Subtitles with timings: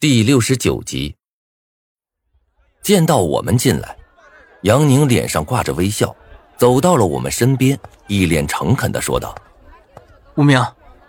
[0.00, 1.14] 第六十九集，
[2.80, 3.94] 见到我们进来，
[4.62, 6.16] 杨宁脸上挂着微笑，
[6.56, 9.34] 走到了我们身边，一脸诚恳的说道
[10.36, 10.58] ：“无名，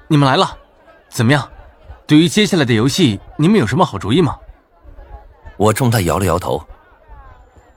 [0.09, 0.57] 你们来了，
[1.09, 1.49] 怎么样？
[2.05, 4.37] 对于接下来的游戏，你们有什么好主意吗？”
[5.55, 6.61] 我冲他摇了摇头，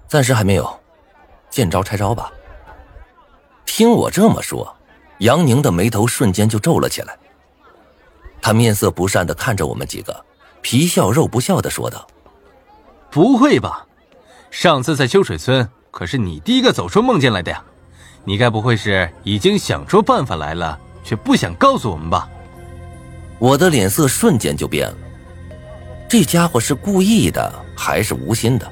[0.09, 0.81] 暂时还没有，
[1.49, 2.33] 见招拆招吧。
[3.65, 4.77] 听我这么说，
[5.19, 7.17] 杨宁的眉头瞬间就皱了起来，
[8.43, 10.25] 他面色不善的看着我们几个。
[10.65, 12.07] 皮笑肉不笑的说道
[13.13, 13.85] ：“不会吧？
[14.51, 17.63] 上次在秋水村可是你第一个走出梦境来的呀！
[18.25, 22.27] 你该不会是已经想出办法来了，却不想告诉我们吧？”
[23.39, 24.97] 我的脸色瞬间就变了。
[26.09, 28.67] 这家伙是故意的还是无心的？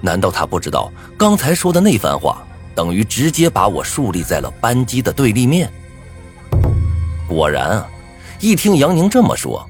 [0.00, 2.44] 难道他不知道刚才说的那番话
[2.74, 5.72] 等于直接把我树立在了班级的对立面？
[7.28, 7.88] 果然啊，
[8.40, 9.64] 一听杨宁这么说。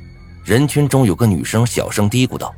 [0.44, 2.52] 人群中有个女生小声嘀咕道：“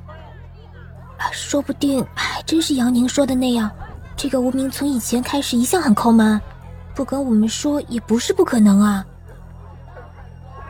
[1.30, 3.70] 说不定还真是杨宁说的那样。
[4.16, 6.40] 这个无名从以前开始一向很抠门，
[6.94, 9.04] 不跟我们说也不是不可能啊。”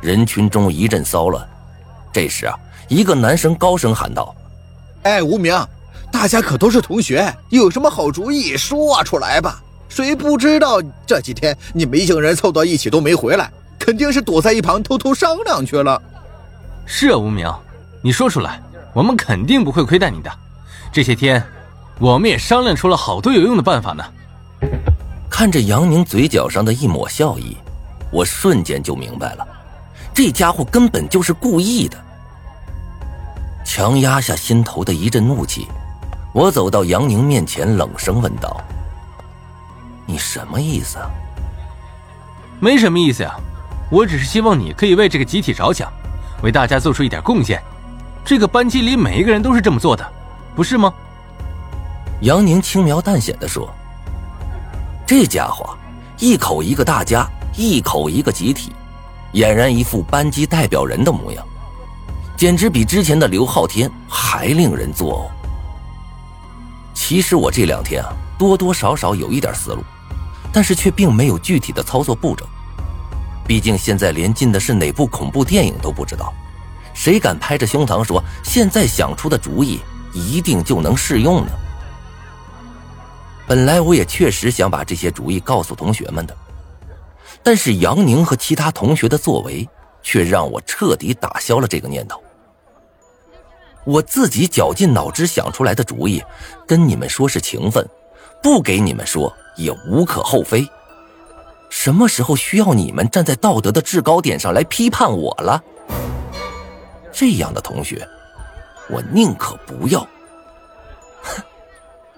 [0.03, 1.47] 人群中一阵骚乱。
[2.12, 4.34] 这时啊，一个男生高声喊道
[5.05, 5.56] ：“哎，无名，
[6.10, 9.62] 大家可都是同学，有什么好主意说出来吧？
[9.88, 16.03] 谁不知道这几天你们一行人凑到一起都没回来，肯定是躲在一旁偷偷商量去了。”
[16.86, 17.50] 是啊，无名，
[18.02, 18.60] 你说出来，
[18.92, 20.30] 我们肯定不会亏待你的。
[20.92, 21.42] 这些天，
[21.98, 24.04] 我们也商量出了好多有用的办法呢。
[25.30, 27.56] 看着杨宁嘴角上的一抹笑意，
[28.12, 29.46] 我瞬间就明白了，
[30.12, 31.98] 这家伙根本就是故意的。
[33.64, 35.66] 强压下心头的一阵怒气，
[36.32, 38.60] 我走到杨宁面前，冷声问道
[40.06, 40.98] ：“你什么意思
[42.60, 43.34] ？”“没什么意思呀，
[43.91, 45.91] 我只是希望你可以为这个集体着想。”
[46.45, 47.61] 为大家做出一点贡献，
[48.23, 50.06] 这个班级里每一个人都是这么做的，
[50.55, 50.92] 不是吗？
[52.20, 53.73] 杨宁轻描淡写的说
[55.06, 55.75] ：“这家伙
[56.19, 58.72] 一口一个大家，一口一个集体，
[59.33, 61.43] 俨然一副班级代表人的模样，
[62.37, 65.31] 简直比之前的刘昊天还令人作呕。”
[66.93, 69.83] 其实我这两天啊，多多少少有一点思路，
[70.53, 72.47] 但是却并没有具体的操作步骤。
[73.47, 76.32] 毕竟现在连进的是哪部恐怖电影都不知道，
[76.94, 79.81] 谁敢拍着胸膛说现在想出的主意
[80.12, 81.53] 一定就能适用呢？
[83.47, 86.34] 本来我也确实想把这些主意告诉同学们的，
[87.43, 89.69] 但是杨宁和其他同学的作为
[90.03, 92.22] 却让我彻底打消了这个念头。
[93.84, 96.22] 我自己绞尽脑汁想出来的主意，
[96.66, 97.87] 跟你们说是情分，
[98.43, 100.66] 不给你们说也无可厚非。
[101.76, 105.60] 什么时候需要你们站在道德的制高点上来批判我了？
[107.12, 108.08] 这样的同学，
[108.88, 110.00] 我宁可不要。
[111.20, 111.42] 哼！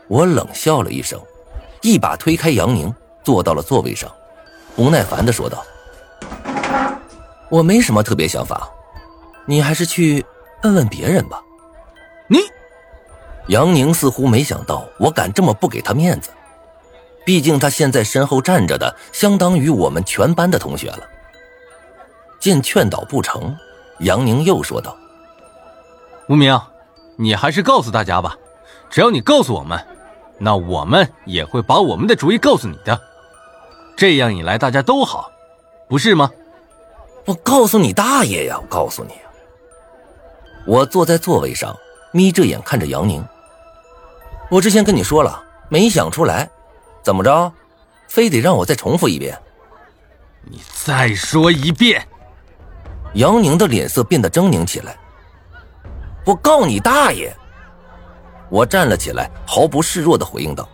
[0.09, 1.19] 我冷笑了一声，
[1.81, 2.95] 一把推开杨宁，
[3.25, 4.13] 坐到了座位上，
[4.77, 5.65] 不耐烦的说道
[7.49, 8.71] ：“我没什么特别想法，
[9.47, 10.25] 你还是去
[10.65, 11.41] 问问别人吧。”
[12.29, 12.41] 你，
[13.49, 16.31] 杨宁似乎没想到我敢这么不给他面子。
[17.27, 21.01] 毕竟他现在身后站着的，相当于我们全班的同学了。
[22.39, 23.57] 见劝导不成，
[23.99, 24.97] 杨宁又说道
[26.31, 26.57] ：“无名，
[27.17, 28.37] 你还是告诉大家吧。
[28.89, 29.85] 只要你告诉我们，
[30.39, 33.01] 那我们也会把我们的主意告诉你的。
[33.97, 35.33] 这样一来，大家都好，
[35.89, 36.31] 不是吗？”
[37.27, 38.57] 我告诉你大爷呀！
[38.63, 39.15] 我告诉你，
[40.65, 41.77] 我坐在座位上，
[42.13, 43.27] 眯着眼看着杨宁。
[44.49, 46.49] 我之前跟你说了，没想出来。
[47.07, 47.53] 怎么着，
[48.09, 49.41] 非得让我再重复一遍？
[50.43, 52.05] 你再说一遍！
[53.15, 54.97] 杨宁的脸色变得狰狞起来。
[56.25, 57.33] 我告你大爷！
[58.51, 60.69] 我站了起来，毫不示弱的回应道。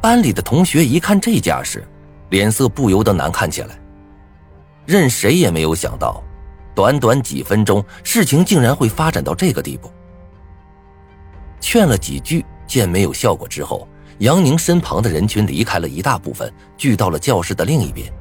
[0.00, 1.86] 班里的同学一看这架势，
[2.30, 3.78] 脸色不由得难看起来。
[4.86, 6.22] 任谁也没有想到，
[6.74, 9.92] 短短几分钟，事情竟然会发展到这个地步。
[11.60, 13.86] 劝了几句，见没有效果之后。
[14.18, 18.12] 杨宁身旁的人群离开了一大部分，聚到了教室的另一边，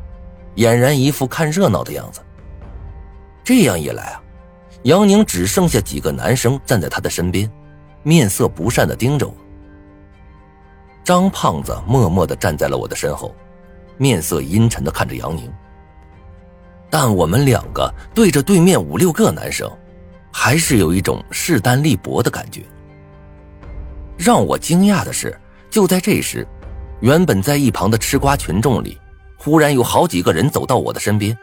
[0.56, 2.20] 俨然一副看热闹的样子。
[3.44, 4.22] 这样一来啊，
[4.84, 7.50] 杨宁只剩下几个男生站在他的身边，
[8.02, 9.34] 面色不善的盯着我。
[11.04, 13.36] 张胖子默默的站在了我的身后，
[13.98, 15.52] 面色阴沉的看着杨宁。
[16.90, 19.70] 但我们两个对着对面五六个男生，
[20.32, 22.64] 还是有一种势单力薄的感觉。
[24.18, 25.38] 让我惊讶的是。
[25.74, 26.48] 就在这时，
[27.02, 28.96] 原本在一旁的吃瓜群众里，
[29.36, 31.36] 忽然有好几个人走到我的身边。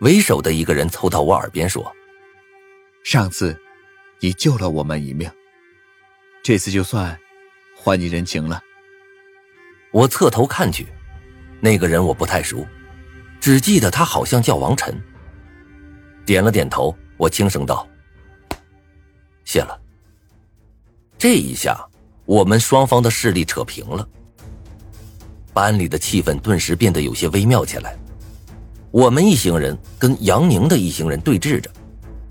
[0.00, 1.94] 为首的一个人凑到我耳边说
[3.06, 3.56] ：“上次
[4.18, 5.30] 你救了我们一命，
[6.42, 7.16] 这次就算
[7.76, 8.60] 还你人情了。
[9.92, 10.88] 我侧头看去，
[11.60, 12.66] 那个人我不太熟，
[13.38, 15.00] 只记得他好像叫王晨。
[16.26, 17.86] 点了点头，我轻声道
[19.46, 19.80] ：“谢了。”
[21.16, 21.88] 这一下，
[22.24, 24.06] 我们双方的势力扯平了，
[25.52, 27.96] 班里的气氛顿时变得有些微妙起来。
[28.90, 31.70] 我们一行人跟杨宁的一行人对峙着，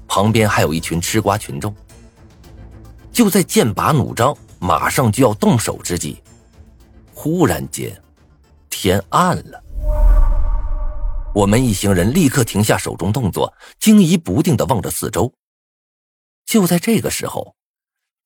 [0.08, 1.76] 旁边还有一群吃瓜群众。
[3.12, 6.22] 就在剑拔弩张、马上就要动手之际，
[7.14, 8.02] 忽然间，
[8.70, 9.64] 天暗了。
[11.34, 15.34] 我们一行人立刻停下手中动作，惊疑不定的望着四周。
[16.46, 17.56] 就在这个时候，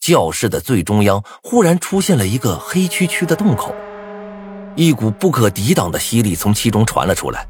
[0.05, 3.73] 教室的最中央忽然出现了一个黑黢黢的洞口，
[4.75, 7.47] 一股不可抵挡的吸力从其中传了出来。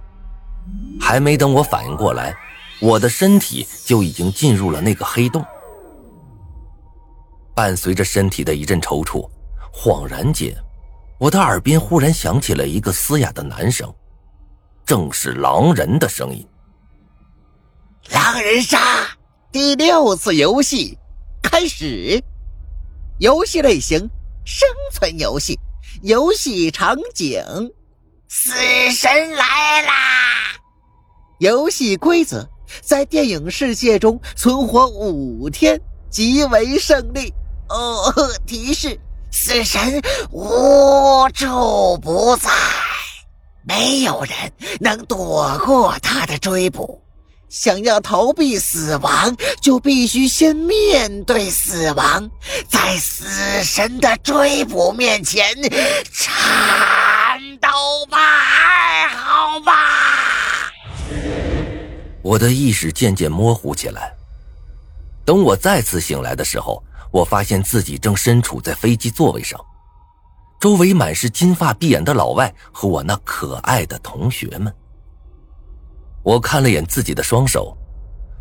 [0.98, 2.34] 还没等我反应过来，
[2.80, 5.44] 我的身体就已经进入了那个黑洞。
[7.54, 9.30] 伴随着身体的一阵抽搐，
[9.74, 10.56] 恍然间，
[11.20, 13.94] 我的耳边忽然响起了一个嘶哑的男声。
[14.86, 16.48] 正是狼人的声音。
[18.12, 18.80] 狼人杀
[19.52, 20.98] 第六次游戏
[21.44, 22.24] 开始，
[23.20, 23.98] 游戏类型：
[24.44, 25.58] 生存游戏，
[26.02, 27.42] 游戏场景：
[28.28, 28.52] 死
[28.92, 29.94] 神来啦！
[31.40, 32.46] 游戏规则：
[32.82, 35.80] 在电影世界中存活五天
[36.10, 37.34] 即为胜利。
[37.70, 38.12] 哦，
[38.46, 39.00] 提示：
[39.32, 40.02] 死神
[40.32, 42.50] 无处不在。
[43.64, 44.36] 没有人
[44.82, 47.02] 能躲过他的追捕。
[47.50, 52.30] 想要逃避死亡，就必须先面对死亡，
[52.68, 55.46] 在死神的追捕面前
[56.12, 57.70] 颤抖
[58.10, 60.72] 吧，好吧。
[62.22, 64.12] 我的意识渐渐模糊起来。
[65.24, 69.60] 等我再次醒来的时候，我发现自己正身处在飞机座位上。
[70.60, 74.74] 周围满是金发碧眼的老外和我那可爱的同学们。
[76.26, 77.78] 我看了眼自己的双手，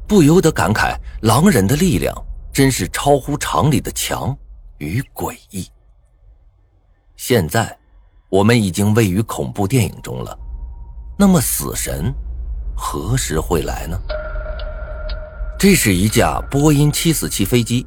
[0.09, 2.15] 不由得感慨：狼人的力量
[2.51, 4.35] 真是超乎常理的强
[4.79, 5.69] 与诡异。
[7.15, 7.77] 现在，
[8.31, 10.35] 我们已经位于恐怖电影中了。
[11.19, 12.11] 那么，死神
[12.75, 14.01] 何时会来呢？
[15.59, 17.87] 这是一架波音七四七飞机，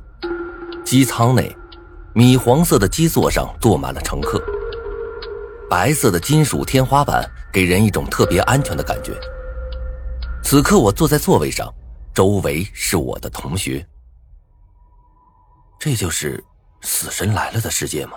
[0.86, 1.52] 机舱内。
[2.14, 4.40] 米黄色的基座上坐满了乘客，
[5.68, 9.12] 白色的金属天花板给人一种特别安全的感觉。
[10.50, 11.70] 此刻我坐在座位上，
[12.14, 13.86] 周围是我的同学。
[15.78, 16.42] 这就是
[16.84, 18.14] 死神来了的世界吗？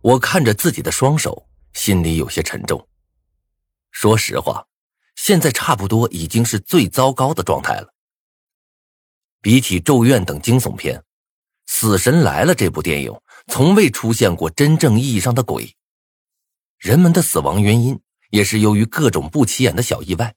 [0.00, 2.88] 我看着自己的双手，心里有些沉重。
[3.90, 4.66] 说实话，
[5.14, 7.92] 现在差不多已经是最糟糕的状态了。
[9.42, 10.98] 比起《咒怨》等惊悚片。
[11.66, 13.14] 《死神来了》这部电影
[13.48, 15.76] 从未出现过真正意义上的鬼，
[16.78, 18.00] 人们的死亡原因
[18.30, 20.34] 也是由于各种不起眼的小意外。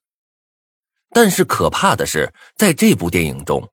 [1.12, 3.68] 但是可怕的是，在这部电影中，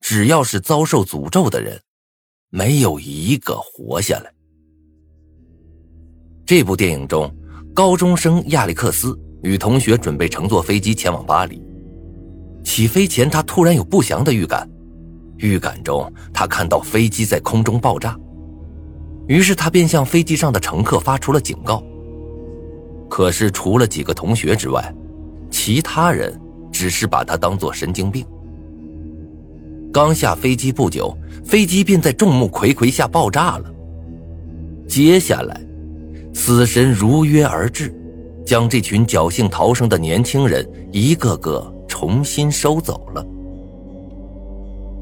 [0.00, 1.80] 只要是遭受诅咒的人，
[2.50, 4.32] 没有一个活下来。
[6.44, 7.34] 这部电影中，
[7.74, 11.62] 高中生亚历克斯与同学准备乘坐飞机前往巴黎，
[12.62, 14.68] 起飞前他突然有不祥的预感。
[15.38, 18.16] 预感中，他看到飞机在空中爆炸，
[19.28, 21.82] 于是他便向飞机上的乘客发出了警告。
[23.08, 24.94] 可是，除了几个同学之外，
[25.50, 26.38] 其他人
[26.72, 28.26] 只是把他当作神经病。
[29.92, 31.14] 刚下飞机不久，
[31.44, 33.70] 飞机便在众目睽睽下爆炸了。
[34.88, 35.60] 接下来，
[36.32, 37.94] 死神如约而至，
[38.44, 43.24] 将这群侥幸逃生的年轻人一个个重新收走了。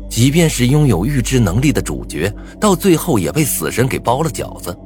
[0.09, 4.77] 即便是拥有预知能力的主角，到最后也被死神给包了饺子。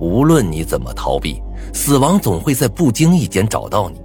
[0.00, 1.38] 无论你怎么逃避，
[1.74, 4.00] 死亡总会在不经意间找到你。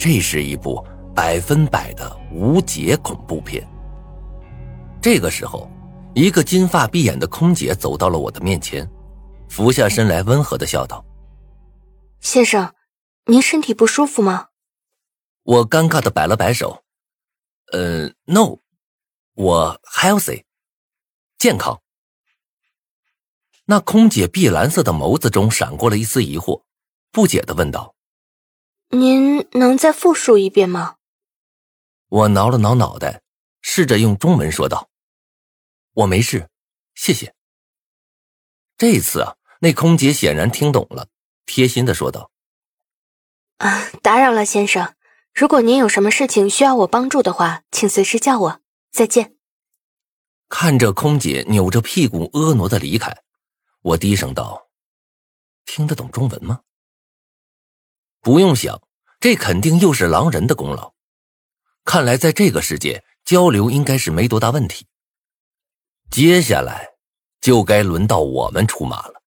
[0.00, 0.82] 这是一部
[1.14, 3.62] 百分百的无解恐怖片。
[4.98, 5.70] 这个时候，
[6.14, 8.90] 一个金发碧眼的空姐走到了我的面前，
[9.50, 11.04] 俯下身来，温和的笑道
[12.20, 12.74] ：“先生，
[13.26, 14.46] 您身体不舒服吗？”
[15.44, 16.82] 我尴尬的摆了摆手。
[17.70, 18.56] 呃，no，
[19.34, 20.44] 我 healthy，
[21.36, 21.78] 健康。
[23.66, 26.62] 那空姐碧蓝色的眸子中闪过了一丝疑惑，
[27.12, 27.94] 不解的问道
[28.90, 30.96] ：“您能再复述一遍吗？”
[32.08, 33.22] 我挠了挠脑袋，
[33.62, 34.90] 试着用中文说道
[35.94, 36.48] ：“我没事，
[36.94, 37.34] 谢谢。”
[38.76, 41.08] 这次啊，那空姐显然听懂了，
[41.46, 42.30] 贴心的说道
[43.58, 44.94] ：“啊，打扰了，先生。”
[45.32, 48.60] 如果您有什么事情需要我帮助的话，请随时叫我。
[48.90, 49.36] 再见。
[50.48, 53.16] 看着空姐扭着屁股婀娜的离开，
[53.82, 54.68] 我低声道
[55.64, 56.62] ：“听得懂中文吗？”
[58.20, 58.80] 不用想，
[59.18, 60.92] 这肯定又是狼人的功劳。
[61.84, 64.86] 看来在这个世界交流应该是没多大问题。
[66.10, 66.88] 接下来，
[67.40, 69.19] 就该轮到我们出马了。